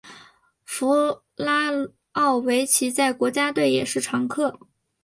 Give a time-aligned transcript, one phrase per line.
[0.65, 1.69] 弗拉
[2.13, 4.59] 奥维奇在国家队也是常客。